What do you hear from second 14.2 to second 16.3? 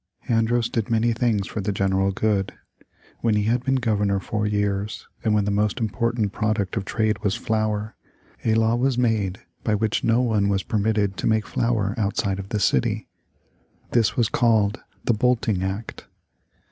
called the Bolting Act.